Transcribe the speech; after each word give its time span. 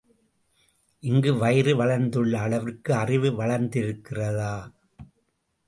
இங்கு 1.03 1.37
வயிறு 1.37 1.75
வளர்ந்துள்ள 1.75 2.39
அளவிற்கு 2.39 2.93
அறிவு 2.93 3.29
வளர்ந்திருக்கிறதா? 3.43 4.53